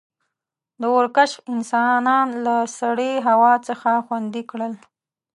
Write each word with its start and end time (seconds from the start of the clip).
•د 0.81 0.83
اور 0.93 1.07
کشف 1.15 1.37
انسانان 1.55 2.27
له 2.45 2.55
سړې 2.79 3.11
هوا 3.27 3.53
څخه 3.67 3.89
خوندي 4.05 4.43
کړل. 4.51 4.73